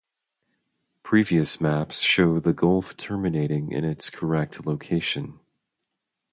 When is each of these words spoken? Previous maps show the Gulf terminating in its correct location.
Previous 1.03 1.61
maps 1.61 1.99
show 1.99 2.39
the 2.39 2.53
Gulf 2.53 2.97
terminating 2.97 3.71
in 3.71 3.83
its 3.83 4.09
correct 4.09 4.65
location. 4.65 5.39